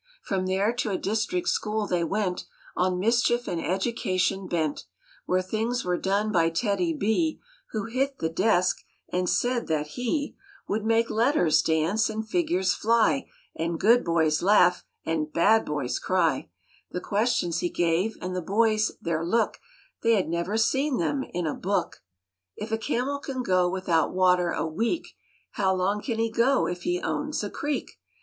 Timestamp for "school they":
1.47-2.03